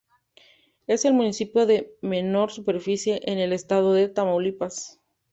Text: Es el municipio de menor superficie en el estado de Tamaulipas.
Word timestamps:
Es 0.87 1.05
el 1.05 1.13
municipio 1.13 1.67
de 1.67 1.93
menor 2.01 2.49
superficie 2.49 3.19
en 3.31 3.37
el 3.37 3.53
estado 3.53 3.93
de 3.93 4.09
Tamaulipas. 4.09 4.99